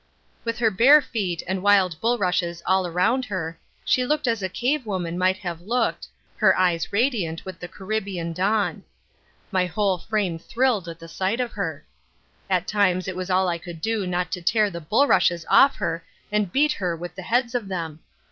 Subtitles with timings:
[0.43, 4.83] With her bare feet and wild bulrushes all around her, she looked as a cave
[4.87, 8.83] woman might have looked, her eyes radiant with the Caribbean dawn.
[9.51, 11.85] My whole frame thrilled at the sight of her.
[12.49, 16.03] At times it was all I could do not to tear the bulrushes off her
[16.31, 17.99] and beat her with the heads of them.